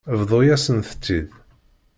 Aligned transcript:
Bḍu-yasent-t-id. 0.19 1.29